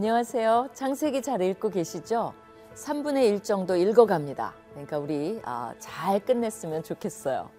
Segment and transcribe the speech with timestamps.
[0.00, 0.70] 안녕하세요.
[0.72, 2.32] 창세기 잘 읽고 계시죠?
[2.74, 4.54] 3분의 1 정도 읽어갑니다.
[4.70, 7.50] 그러니까 우리 아, 잘 끝냈으면 좋겠어요.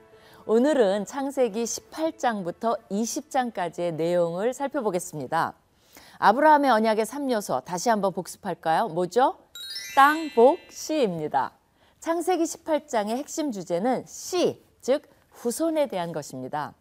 [0.47, 5.53] 오늘은 창세기 18장부터 20장까지의 내용을 살펴보겠습니다.
[6.17, 8.87] 아브라함의 언약의 3요소 다시 한번 복습할까요?
[8.87, 9.37] 뭐죠?
[9.95, 11.51] 땅, 복, 씨입니다.
[11.99, 16.73] 창세기 18장의 핵심 주제는 씨, 즉 후손에 대한 것입니다.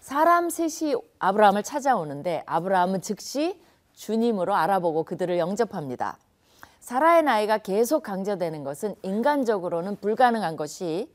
[0.00, 3.60] 사람 셋이 아브라함을 찾아오는데 아브라함은 즉시
[4.02, 6.18] 주님으로 알아보고 그들을 영접합니다.
[6.80, 11.08] 사라의 나이가 계속 강조되는 것은 인간적으로는 불가능한 것이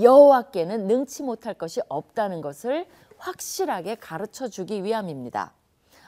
[0.00, 2.86] 여호와께는 능치 못할 것이 없다는 것을
[3.18, 5.52] 확실하게 가르쳐 주기 위함입니다.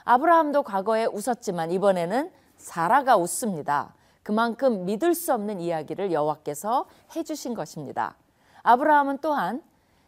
[0.03, 3.93] 아브라함도 과거에 웃었지만 이번에는 사라가 웃습니다.
[4.21, 8.17] 그만큼 믿을 수 없는 이야기를 여호와께서 해주신 것입니다.
[8.63, 9.63] 아브라함은 또한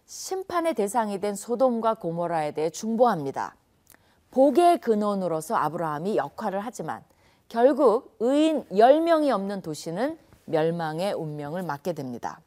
[0.06, 3.56] 심판의 대상이 된 소돔과 고모라에 대해 중보합니다.
[4.32, 7.04] 복의 근원으로서 아브라함이 역할을 하지만
[7.50, 12.40] 결국 의인 10명이 없는 도시는 멸망의 운명을 맞게 됩니다.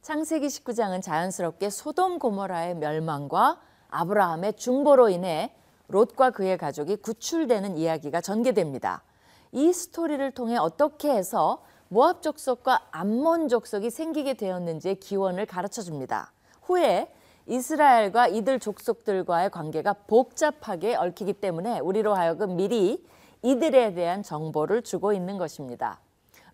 [0.00, 5.52] 창세기 19장은 자연스럽게 소돔 고모라의 멸망과 아브라함의 중보로 인해
[5.88, 9.02] 롯과 그의 가족이 구출되는 이야기가 전개됩니다.
[9.50, 16.32] 이 스토리를 통해 어떻게 해서 모압 족속과 암몬 족속이 생기게 되었는지의 기원을 가르쳐 줍니다.
[16.62, 17.12] 후에
[17.46, 23.04] 이스라엘과 이들 족속들과의 관계가 복잡하게 얽히기 때문에 우리로 하여금 미리
[23.42, 26.00] 이들에 대한 정보를 주고 있는 것입니다.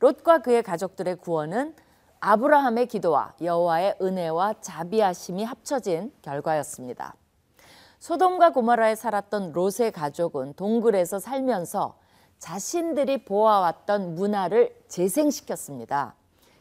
[0.01, 1.75] 롯과 그의 가족들의 구원은
[2.21, 7.15] 아브라함의 기도와 여호와의 은혜와 자비하심이 합쳐진 결과였습니다.
[7.99, 11.97] 소돔과 고모라에 살았던 롯의 가족은 동굴에서 살면서
[12.39, 16.15] 자신들이 보아왔던 문화를 재생시켰습니다.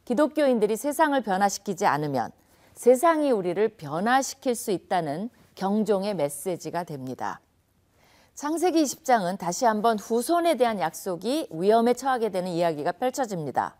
[0.06, 2.32] 기독교인들이 세상을 변화시키지 않으면
[2.78, 7.42] 세상이 우리를 변화시킬 수 있다는 경종의 메시지가 됩니다.
[8.36, 13.76] 창세기 20장은 다시 한번 후손에 대한 약속이 위험에 처하게 되는 이야기가 펼쳐집니다.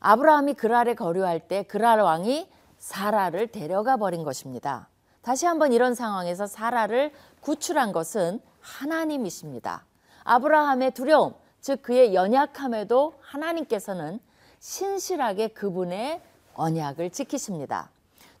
[0.00, 4.88] 아브라함이 그랄에 거류할 때 그랄 왕이 사라를 데려가 버린 것입니다.
[5.20, 9.86] 다시 한번 이런 상황에서 사라를 구출한 것은 하나님이십니다.
[10.24, 14.18] 아브라함의 두려움, 즉 그의 연약함에도 하나님께서는
[14.58, 16.20] 신실하게 그분의
[16.54, 17.90] 언약을 지키십니다.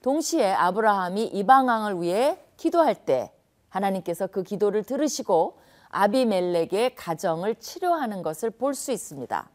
[0.02, 3.32] 동시에 아브라함이 이방왕을 위해 기도할 때
[3.68, 5.58] 하나님께서 그 기도를 들으시고
[5.90, 9.48] 아비멜렉의 가정을 치료하는 것을 볼 수 있습니다.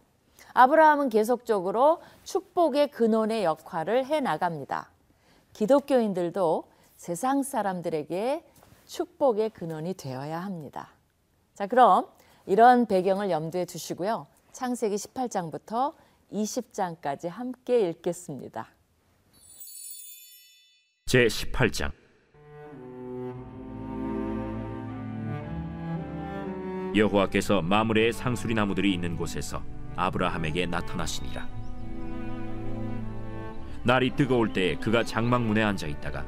[0.53, 4.89] 아브라함은 계속적으로 축복의 근원의 역할을 해 나갑니다.
[5.53, 6.63] 기독교인들도
[6.95, 8.43] 세상 사람들에게
[8.85, 10.89] 축복의 근원이 되어야 합니다.
[11.53, 12.07] 자, 그럼
[12.45, 14.27] 이런 배경을 염두에 두시고요.
[14.51, 15.93] 창세기 18장부터
[16.31, 18.76] 20장까지 함께 읽겠습니다.
[21.07, 21.89] 제 18장.
[26.93, 29.63] 여호와께서 마므레의 상수리 나무들이 있는 곳에서
[29.95, 31.47] 아브라함에게 나타나시니라.
[33.83, 36.25] 날이 뜨거울 때 그가 장막문에 앉아 있다가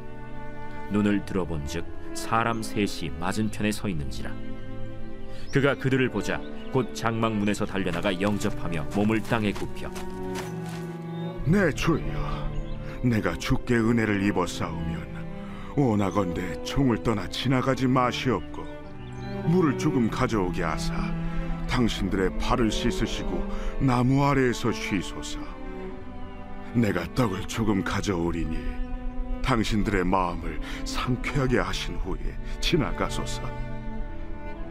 [0.92, 4.32] 눈을 들어본즉 사람 셋이 맞은편에 서 있는지라.
[5.52, 6.40] 그가 그들을 보자
[6.72, 9.92] 곧 장막문에서 달려나가 영접하며 몸을 땅에 굽혀.
[11.44, 12.39] 내 주여
[13.04, 15.10] 내가 주께 은혜를 입어 싸우면
[15.76, 18.66] 원하건대 총을 떠나 지나가지 마시옵고
[19.46, 20.94] 물을 조금 가져오게 하사
[21.70, 23.48] 당신들의 발을 씻으시고
[23.80, 25.40] 나무 아래에서 쉬소서.
[26.74, 28.58] 내가 떡을 조금 가져오리니
[29.44, 32.20] 당신들의 마음을 상쾌하게 하신 후에
[32.60, 33.44] 지나가소서.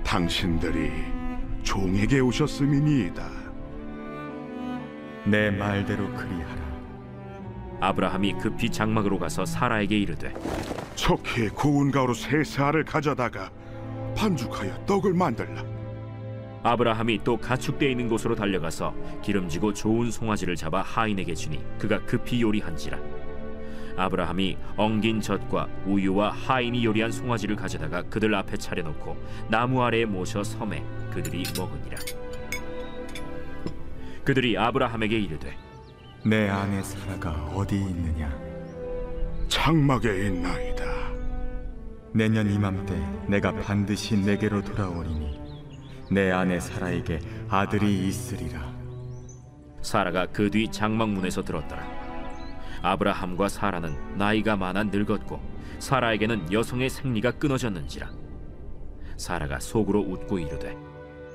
[0.04, 0.90] 당신들이
[1.62, 3.28] 종에게 오셨음이니이다.
[5.24, 6.67] 내 말대로 그리하라
[7.80, 10.34] 아브라함이 급히 장막으로 가서 사라에게 이르되
[10.94, 13.50] 척히 고운 가루 세 알을 가져다가
[14.16, 15.62] 반죽하여 떡을 만들라.
[16.64, 22.98] 아브라함이 또 가축대 있는 곳으로 달려가서 기름지고 좋은 송아지를 잡아 하인에게 주니 그가 급히 요리한지라.
[23.96, 29.16] 아브라함이 엉긴 젖과 우유와 하인이 요리한 송아지를 가져다가 그들 앞에 차려놓고
[29.48, 31.96] 나무 아래에 모셔 섬에 그들이 먹으니라.
[34.24, 35.56] 그들이 아브라함에게 이르되
[36.24, 38.36] 내 아내 사라가 어디 있느냐?
[39.48, 40.84] 장막에 있나이다.
[42.12, 42.94] 내년 이맘때
[43.28, 45.40] 내가 반드시 내게로 돌아오리니
[46.10, 48.72] 내 아내 사라에게 아들이 있으리라.
[49.80, 51.86] 사라가 그 뒤 장막문에서 들었더라.
[52.82, 55.40] 아브라함과 사라는 나이가 많아 늙었고
[55.78, 58.10] 사라에게는 여성의 생리가 끊어졌는지라.
[59.16, 60.76] 사라가 속으로 웃고 이르되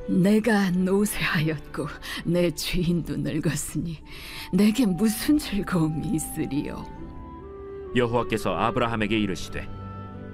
[0.07, 1.87] 내가 노쇠하였고
[2.25, 3.99] 내 주인도 늙었으니
[4.51, 6.85] 내게 무슨 즐거움이 있으리요?
[7.95, 9.67] 여호와께서 아브라함에게 이르시되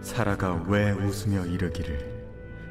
[0.02, 2.20] 사라가 왜 웃으며 이르기를?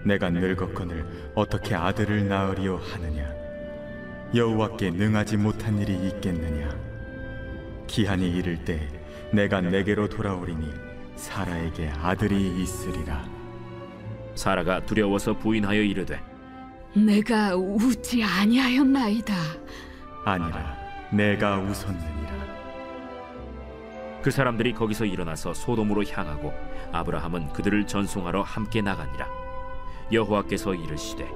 [0.04, 3.28] 내가 늙었거늘 어떻게 아들을 낳으리요 하느냐?
[4.34, 6.76] 여호와께 능하지 못한 일이 있겠느냐?
[7.86, 8.88] 기한이 이를 때
[9.32, 10.68] 내가 내게로 돌아오리니
[11.16, 13.24] 사라에게 아들이 있으리라.
[14.34, 16.20] 사라가 두려워서 부인하여 이르되
[16.94, 19.35] 내가 웃지 아니하였나이다.
[20.25, 20.76] 아니라
[21.12, 22.29] 내가 웃었느니라.
[24.23, 26.52] 그 사람들이 거기서 일어나서 소돔으로 향하고
[26.93, 29.29] 아브라함은 그들을 전송하러 함께 나가니라.
[30.12, 31.29] 여호와께서 이르시되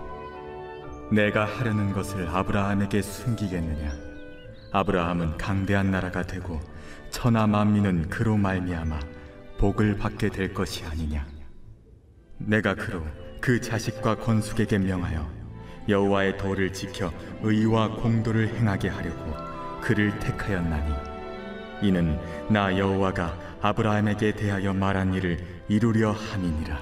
[1.10, 3.93] 내가 하려는 것을 아브라함에게 숨기겠느냐?
[4.72, 6.58] 아브라함은 강대한 나라가 되고
[7.10, 8.98] 천하 만민은 그로 말미암아
[9.58, 11.26] 복을 받게 될 것이 아니냐?
[12.38, 13.05] 내가 그로
[13.40, 15.41] 그 자식과 건숙에게 명하여
[15.88, 17.12] 여호와의 도를 지켜
[17.43, 19.34] 의와 공도를 행하게 하려고
[19.81, 20.94] 그를 택하였나니
[21.82, 22.19] 이는
[22.49, 25.38] 나 여호와가 아브라함에게 대하여 말한 일을
[25.69, 26.79] 이루려 함이니라.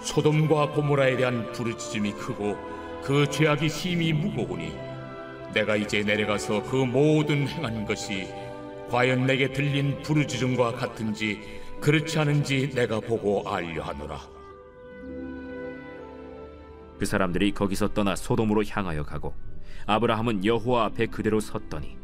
[0.00, 2.56] 소돔과 고모라에 대한 부르짖음이 크고
[3.02, 4.72] 그 죄악이 심히 무거우니
[5.52, 8.28] 내가 이제 내려가서 그 모든 행한 것이
[8.90, 14.39] 과연 내게 들린 부르짖음과 같은지 그렇지 않은지 내가 보고 알려 하노라
[17.00, 19.34] 그 사람들이 거기서 떠나 소돔으로 향하여 가고
[19.86, 21.96] 아브라함은 여호와 앞에 그대로 섰더니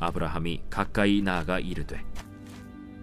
[0.00, 2.02] 아브라함이 가까이 나아가 이르되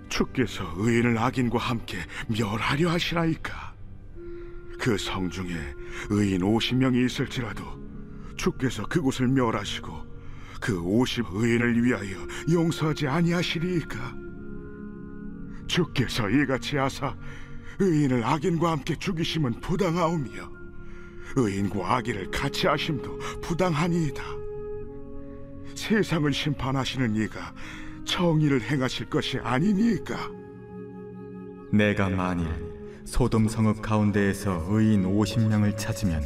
[0.09, 3.75] 주께서 의인을 악인과 함께 멸하려 하시나이까?
[4.79, 5.55] 그 성 중에
[6.09, 7.63] 의인 50명이 있을지라도
[8.35, 10.05] 주께서 그곳을 멸하시고
[10.59, 12.17] 그50 의인을 위하여
[12.51, 14.15] 용서하지 아니하시리이까?
[15.67, 17.15] 주께서 이같이 하사
[17.77, 20.54] 의인을 악인과 함께 죽이심은 부당하오며
[21.35, 24.23] 의인과 악인을 같이 하심도 부당하니이다.
[25.75, 27.53] 세상을 심판하시는 이가
[28.05, 30.15] 정의를 행하실 것이 아니니까.
[31.71, 32.47] 내가 만일
[33.03, 36.23] 소돔 성읍 가운데에서 의인 50명을 찾으면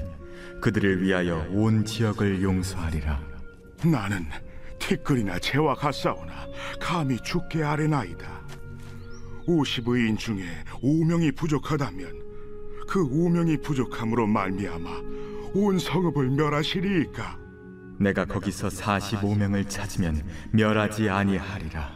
[0.62, 3.22] 그들을 위하여 온 지역을 용서하리라.
[3.86, 4.26] 나는
[4.78, 6.48] 티끌이나 재와 같사오나
[6.80, 8.40] 감히 죽게 아뢰나이다.
[9.48, 10.46] 50의인 중에
[10.82, 12.29] 5명이 부족하다면
[12.90, 14.90] 그 5명이 부족함으로 말미암아
[15.54, 17.38] 온 성읍을 멸하시리이까?
[18.00, 21.96] 내가 거기서 45명을 찾으면 멸하지 아니하리라.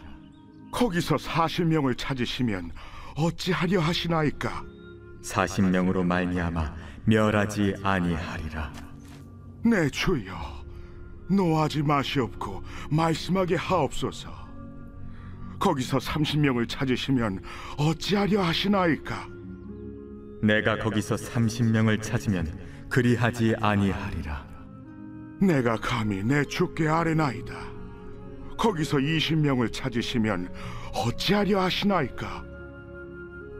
[0.71, 2.71] 거기서 40명을 찾으시면
[3.15, 4.63] 어찌하려 하시나이까?
[5.23, 6.75] 40명으로 말미암아
[7.05, 8.71] 멸하지 아니하리라.
[9.65, 10.35] 내 주여
[11.27, 12.61] 노하지 마시옵고
[12.91, 14.29] 말씀하게 하옵소서.
[15.57, 17.41] 거기서 30명을 찾으시면
[17.77, 19.32] 어찌하려 하시나이까
[20.43, 22.45] 내가 거기서 30명을 찾으면
[22.89, 24.45] 그리하지 아니하리라.
[25.41, 27.55] 내가 감히 내 주께 아뢰나이다.
[28.57, 30.49] 거기서 20명을 찾으시면
[30.93, 32.43] 어찌하려 하시나이까?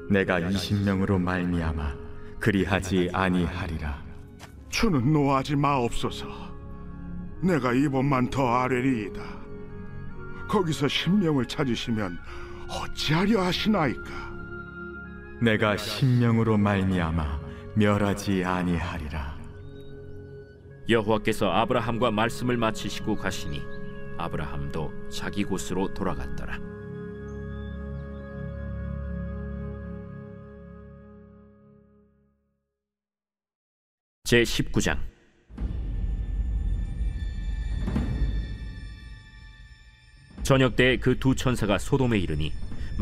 [0.10, 1.96] 내가 20명으로 말미암아
[2.42, 4.04] 그리하지 아니하리라.
[4.70, 6.28] 주는 노하지 마옵소서.
[7.42, 9.22] 내가 이번만 더 아뢰리이다.
[10.50, 12.20] 거기서 10명을 찾으시면
[12.68, 14.33] 어찌하려 하시나이까
[15.44, 17.42] 내가 신명으로 말미암아
[17.76, 19.38] 멸하지 아니하리라.
[20.88, 23.62] 여호와께서 아브라함과 말씀을 마치시고 가시니
[24.18, 26.60] 아브라함도 자기 곳으로 돌아갔더라.
[34.24, 34.98] 제 19장.
[40.44, 42.52] 저녁 때 그 두 천사가 소돔에 이르니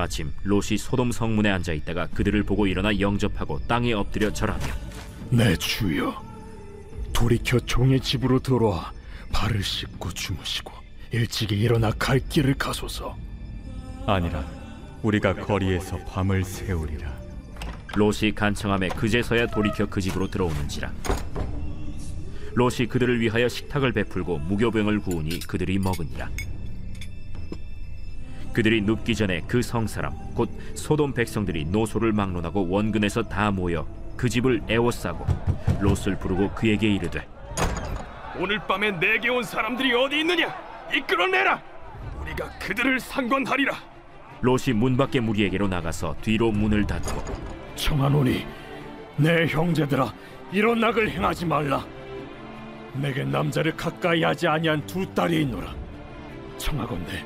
[0.01, 4.65] 마침 롯이 소돔 성문에 앉아 있다가 그들을 보고 일어나 영접하고 땅에 엎드려 절하며
[5.29, 6.19] 내 주여
[7.13, 8.91] 돌이켜 종의 집으로 돌아와
[9.31, 10.73] 발을 씻고 주무시고
[11.11, 13.15] 일찍이 일어나 갈 길을 가소서.
[14.07, 14.43] 아니라
[15.03, 17.13] 우리가 거리에서 밤을 새우리라.
[17.93, 20.91] 롯이 간청함에 그제서야 돌이켜 그 집으로 들어오는지라.
[22.55, 26.29] 롯이 그들을 위하여 식탁을 베풀고 무교병을 구우니 그들이 먹으니라
[28.53, 33.85] 그들이 눕기 전에 그 성 사람 곧 소돔 백성들이 노소를 막론하고 원근에서 다 모여
[34.17, 35.25] 그 집을 애워싸고
[35.79, 37.25] 롯을 부르고 그에게 이르되
[38.37, 40.53] 오늘 밤에 내게 온 사람들이 어디 있느냐?
[40.93, 41.61] 이끌어내라!
[42.21, 43.73] 우리가 그들을 상관하리라!
[44.41, 47.23] 롯이 문 밖에 무리에게로 나가서 뒤로 문을 닫고
[47.75, 48.45] 청하노니
[49.17, 50.11] 내 형제들아
[50.51, 51.85] 이런 낙을 행하지 말라!
[52.95, 55.73] 내게 남자를 가까이 하지 아니한 두 딸이 있노라!
[56.57, 57.23] 청하건대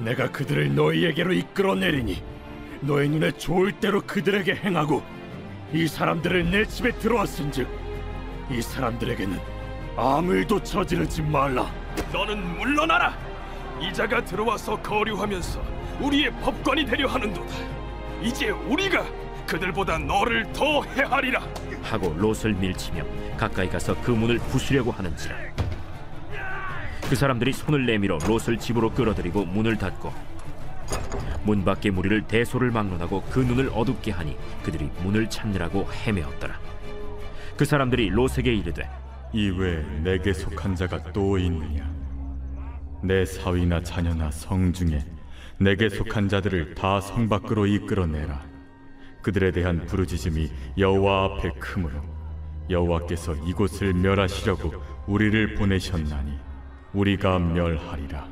[0.00, 2.22] 내가 그들을 너희에게로 이끌어내리니
[2.80, 5.02] 너희 눈에 좋을 대로 그들에게 행하고
[5.72, 7.68] 이 사람들을 내 집에 들어왔은즉
[8.50, 9.38] 이 사람들에게는
[9.96, 11.70] 아무 일도 저지르지 말라.
[12.12, 13.16] 너는 물러나라.
[13.80, 15.62] 이자가 들어와서 거류하면서
[16.00, 17.54] 우리의 법관이 되려 하는도다.
[18.22, 19.04] 이제 우리가
[19.46, 21.42] 그들보다 너를 더 해하리라.
[21.82, 23.04] 하고 롯을 밀치며
[23.36, 25.36] 가까이 가서 그 문을 부수려고 하는지라
[27.10, 30.12] 그 사람들이 손을 내밀어 롯을 집으로 끌어들이고 문을 닫고
[31.42, 36.56] 문 밖의 무리를 대소를 막론하고 그 눈을 어둡게 하니 그들이 문을 찾느라고 헤매었더라
[37.56, 38.88] 그 사람들이 롯에게 이르되
[39.32, 41.92] 이외에 내게 속한 자가 또 있느냐?
[43.02, 45.04] 내 사위나 자녀나 성 중에
[45.58, 48.40] 내게 속한 자들을 다 성 밖으로 이끌어내라.
[49.22, 52.00] 그들에 대한 부르짖음이 여호와 앞에 크므로
[52.70, 54.72] 여호와께서 이곳을 멸하시려고
[55.06, 56.49] 우리를 보내셨나니
[56.92, 58.28] 우리가 멸하리라.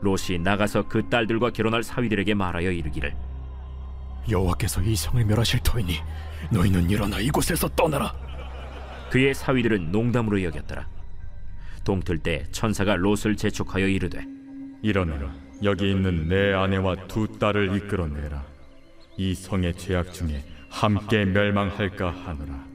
[0.00, 3.14] 롯이 나가서 그 딸들과 결혼할 사위들에게 말하여 이르기를
[4.30, 5.98] 여호와께서 이 성을 멸하실 터이니
[6.50, 8.14] 너희는 일어나 이곳에서 떠나라.
[9.10, 10.86] 그의 사위들은 농담으로 여겼더라
[11.84, 14.24] 동틀 때 천사가 롯을 재촉하여 이르되
[14.82, 15.32] 일어나라.
[15.62, 18.44] 여기 있는 내 아내와 두 딸을 이끌어내라.
[19.16, 22.65] 이 성의 죄악 중에 함께 멸망할까 하노라.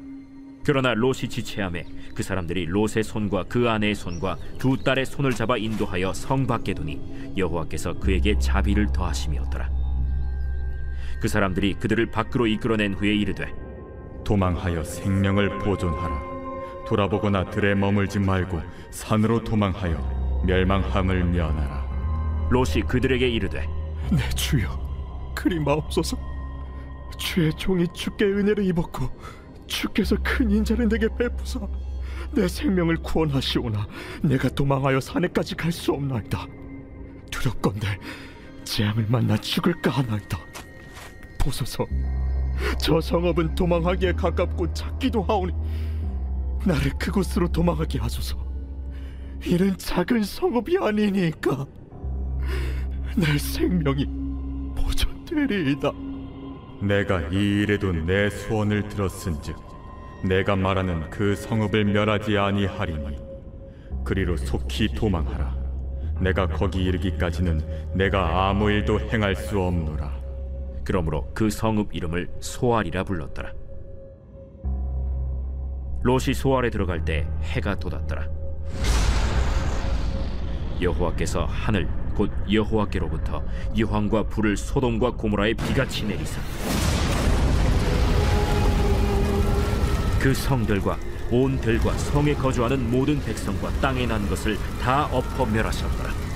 [0.64, 6.14] 그러나 롯이 지체함에 그 사람들이 롯의 손과 그 아내의 손과 두 딸의 손을 잡아 인도하여
[6.14, 9.70] 성 밖에 두니 여호와께서 그에게 자비를 더하심이었더라.
[11.20, 13.54] 그 사람들이 그들을 밖으로 이끌어낸 후에 이르되
[14.24, 16.32] 도망하여 생명을 보존하라.
[16.88, 22.48] 돌아보거나 들에 머물지 말고 산으로 도망하여 멸망함을 면하라.
[22.50, 23.68] 롯이 그들에게 이르되
[24.12, 26.18] 내 주여, 그리 마옵소서.
[27.18, 29.10] 주의 종이 주께 은혜를 입었고
[29.72, 31.60] 주께서 큰 인자를 내게 베푸사
[32.34, 33.88] 내 생명을 구원하시오나
[34.24, 36.46] 내가 도망하여 산에까지 갈 수 없나이다.
[37.32, 37.88] 두렵건대
[38.66, 40.38] 재앙을 만나 죽을까 하나이다.
[41.40, 41.86] 보소서,
[42.80, 45.54] 저 성읍은 도망하기에 가깝고 작기도 하오니
[46.66, 48.38] 나를 그곳으로 도망하게 하소서.
[49.46, 51.66] 이는 작은 성읍이 아니니까
[53.16, 54.06] 내 생명이
[54.76, 56.11] 보존되리이다.
[56.82, 59.56] 내가 이 일에도 내 소원을 들었은즉
[60.24, 63.18] 내가 말하는 그 성읍을 멸하지 아니하리니
[64.04, 65.56] 그리로 속히 도망하라.
[66.20, 70.12] 내가 거기 이르기까지는 내가 아무 일도 행할 수 없노라.
[70.84, 73.54] 그러므로 그 성읍 이름을 소알이라 불렀더라.
[76.04, 78.28] 롯이 소알에 들어갈 때 해가 돋았더라.
[80.82, 81.88] 여호와께서 하늘
[82.22, 83.42] 곧 여호와께로부터
[83.76, 86.40] 유황과 불을 소돔과 고모라에 비같이 내리사
[90.20, 91.00] 그 성들과
[91.32, 96.31] 온 들과 성에 거주하는 모든 백성과 땅에 난 것을 다 엎어 멸하셨더라.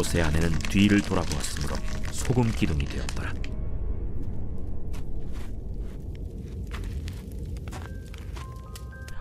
[0.00, 1.76] 롯의 아내는 뒤를 돌아보았으므로
[2.10, 3.32] 소금 기둥이 되었더라.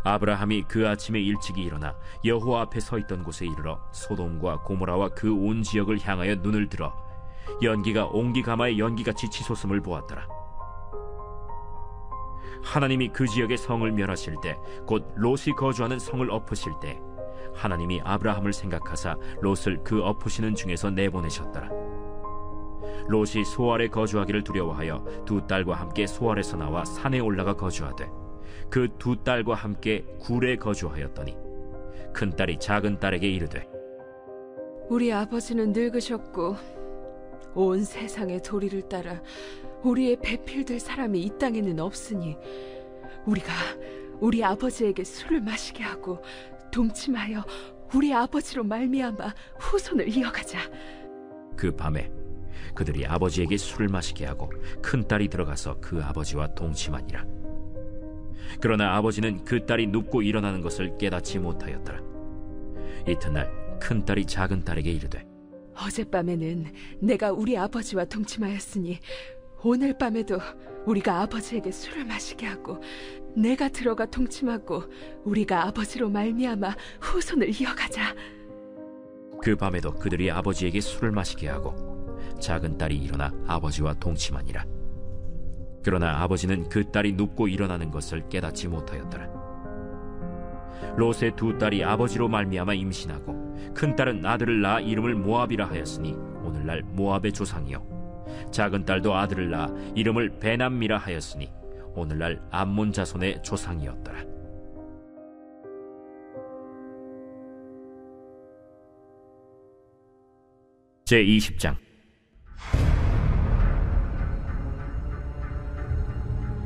[0.03, 5.61] 아브라함이 그 아침에 일찍이 일어나 여호와 앞에 서 있던 곳에 이르러 소돔과 고모라와 그 온
[5.61, 6.93] 지역을 향하여 눈을 들어
[7.61, 10.27] 연기가 옹기 가마의 연기같이 치솟음을 보았더라.
[12.63, 16.99] 하나님이 그 지역의 성을 멸하실 때 곧 롯이 거주하는 성을 엎으실 때
[17.53, 21.69] 하나님이 아브라함을 생각하사 롯을 그 엎으시는 중에서 내보내셨더라.
[23.07, 28.09] 롯이 소알에 거주하기를 두려워하여 두 딸과 함께 소알에서 나와 산에 올라가 거주하되
[28.69, 31.35] 그 두 딸과 함께 굴에 거주하였더니
[32.13, 33.67] 큰 딸이 작은 딸에게 이르되
[34.89, 36.55] 우리 아버지는 늙으셨고
[37.55, 39.21] 온 세상의 도리를 따라
[39.83, 42.37] 우리의 배필될 사람이 이 땅에는 없으니
[43.25, 43.51] 우리가
[44.19, 46.21] 우리 아버지에게 술을 마시게 하고
[46.71, 47.45] 동침하여
[47.93, 50.59] 우리 아버지로 말미암아 후손을 이어가자.
[51.55, 52.11] 그 밤에
[52.75, 57.25] 그들이 아버지에게 술을 마시게 하고 큰 딸이 들어가서 그 아버지와 동침하니라.
[58.61, 62.01] 그러나 아버지는 그 딸이 눕고 일어나는 것을 깨닫지 못하였더라.
[63.07, 65.25] 이튿날 큰 딸이 작은 딸에게 이르되
[65.75, 66.65] 어젯밤에는
[66.99, 68.99] 내가 우리 아버지와 동침하였으니
[69.63, 70.39] 오늘 밤에도
[70.85, 72.81] 우리가 아버지에게 술을 마시게 하고
[73.35, 74.83] 내가 들어가 동침하고
[75.23, 78.15] 우리가 아버지로 말미암아 후손을 이어가자.
[79.41, 81.73] 그 밤에도 그들이 아버지에게 술을 마시게 하고
[82.39, 84.65] 작은 딸이 일어나 아버지와 동침하니라.
[85.83, 89.39] 그러나 아버지는 그 딸이 눕고 일어나는 것을 깨닫지 못하였더라.
[90.97, 97.31] 롯의 두 딸이 아버지로 말미암아 임신하고 큰 딸은 아들을 낳아 이름을 모압이라 하였으니 오늘날 모압의
[97.33, 101.49] 조상이요 작은 딸도 아들을 낳아 이름을 베남미라 하였으니
[101.99, 104.23] 오늘날 암몬 자손의 조상이었더라.
[111.05, 111.75] 제 20장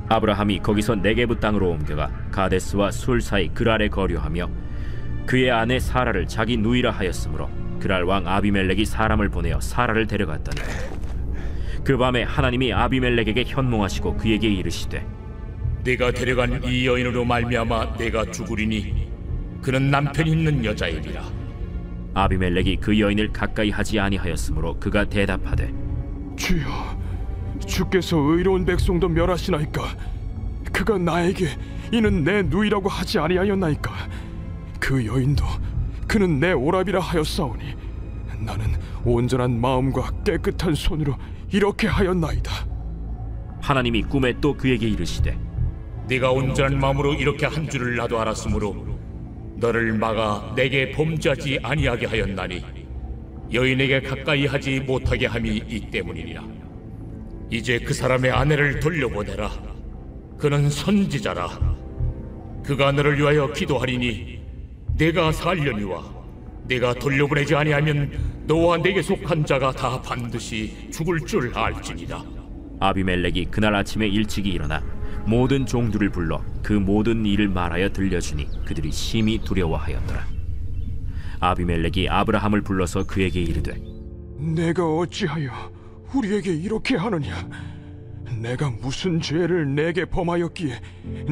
[0.09, 4.49] 아브라함이 거기서 네게부 땅으로 옮겨가 가데스와 술 사이 그랄에 거류하며
[5.25, 7.49] 그의 아내 사라를 자기 누이라 하였으므로
[7.79, 10.59] 그랄 왕 아비멜렉이 사람을 보내어 사라를 데려갔더니
[11.83, 15.12] 그 밤에 하나님이 아비멜렉에게 현몽하시고 그에게 이르시되
[15.83, 19.11] 네가 데려간 이 여인으로 말미암아 내가 죽으리니
[19.61, 21.23] 그는 남편 있는 여자이니라
[22.13, 25.73] 아비멜렉이 그 여인을 가까이 하지 아니하였으므로 그가 대답하되
[26.37, 26.67] 주여,
[27.65, 29.83] 주께서 의로운 백성도 멸하시나이까?
[30.71, 31.47] 그가 나에게
[31.91, 33.91] 이는 내 누이라고 하지 아니하였나이까?
[34.79, 35.43] 그 여인도
[36.07, 37.75] 그는 내 오랍이라 하였사오니
[38.39, 38.65] 나는
[39.03, 41.15] 온전한 마음과 깨끗한 손으로
[41.51, 42.51] 이렇게 하였나이다.
[43.61, 45.37] 하나님이 꿈에 또 그에게 이르시되
[46.07, 48.93] 네가 온전한 마음으로 이렇게 한 줄을 나도 알았으므로
[49.57, 52.63] 너를 막아 내게 범죄하지 아니하게 하였나니
[53.53, 56.43] 여인에게 가까이 하지 못하게 함이 이 때문이니라.
[57.49, 59.51] 이제 그 사람의 아내를 돌려보내라.
[60.37, 61.75] 그는 선지자라.
[62.65, 64.41] 그가 너를 위하여 기도하리니
[64.97, 66.03] 내가 살려니와
[66.67, 68.11] 내가 돌려보내지 아니하면
[68.47, 72.23] 너와 내게 속한 자가 다 반드시 죽을 줄 알지니라.
[72.79, 74.83] 아비멜렉이 그날 아침에 일찍이 일어나
[75.25, 80.27] 모든 종들을 불러 그 모든 일을 말하여 들려주니 그들이 심히 두려워하였더라.
[81.39, 83.77] 아비멜렉이 아브라함을 불러서 그에게 이르되
[84.37, 85.51] 내가 어찌하여
[86.13, 87.49] 우리에게 이렇게 하느냐?
[88.39, 90.81] 내가 무슨 죄를 내게 범하였기에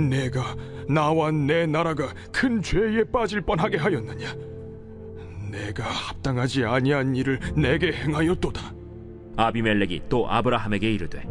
[0.09, 0.55] 내가
[0.87, 4.35] 나와 내 나라가 큰 죄에 빠질 뻔하게 하였느냐?
[5.51, 8.73] 내가 합당하지 아니한 일을 내게 행하였도다.
[9.37, 11.23] 아비멜렉이 또 아브라함에게 이르되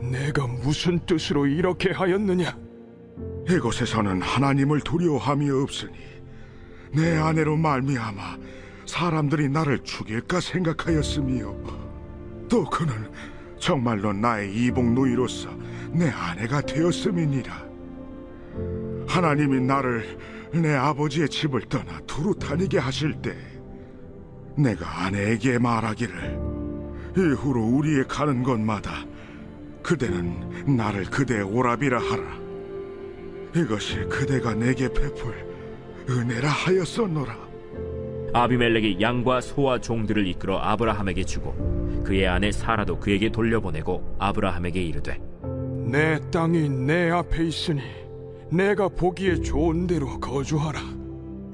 [0.00, 2.56] 내가 무슨 뜻으로 이렇게 하였느냐?
[3.48, 5.92] 이곳에서는 하나님을 두려워함이 없으니
[6.94, 8.38] 내 아내로 말미암아
[8.86, 11.54] 사람들이 나를 죽일까 생각하였으며
[12.48, 13.10] 또 그는
[13.58, 15.50] 정말로 나의 이복 누이로서
[15.92, 17.70] 내 아내가 되었음이니라
[19.06, 20.18] 하나님이 나를
[20.52, 23.36] 내 아버지의 집을 떠나 두루 다니게 하실 때
[24.56, 26.40] 내가 아내에게 말하기를
[27.16, 29.04] 이후로 우리의 가는 곳마다
[29.82, 32.22] 그대는 나를 그대의 오랍이라 하라
[33.54, 35.34] 이것이 그대가 내게 베풀
[36.08, 37.50] 은혜라 하였었노라.
[38.32, 45.20] 아비멜렉이 양과 소와 종들을 이끌어 아브라함에게 주고 그의 아내 사라도 그에게 돌려보내고 아브라함에게 이르되
[45.90, 47.82] 내 땅이 내 앞에 있으니
[48.50, 50.80] 내가 보기에 좋은 대로 거주하라.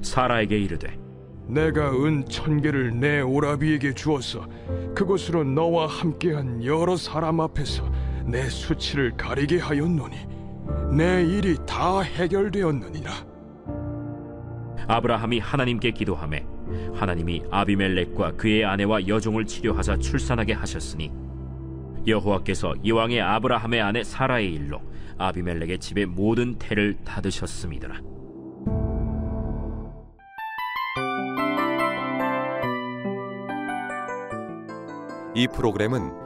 [0.02, 0.98] 사라에게 이르되
[1.46, 4.46] 내가 은 천 개를 내 오라비에게 주어서
[4.94, 7.84] 그것으로 너와 함께한 여러 사람 앞에서
[8.26, 10.16] 내 수치를 가리게 하였노니
[10.96, 13.12] 내 일이 다 해결되었느니라.
[14.88, 16.44] 아브라함이 하나님께 기도하매
[16.94, 21.12] 하나님이 아비멜렉과 그의 아내와 여종을 치료하사 출산하게 하셨으니
[22.06, 24.80] 여호와께서 이왕의 아브라함의 아내 사라의 일로
[25.18, 28.00] 아비멜렉의 집의 모든 태를 닫으셨음이더라.
[35.34, 36.25] 이 프로그램은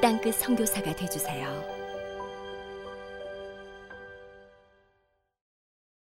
[0.00, 1.79] 땅끝 선교사가 되주세요.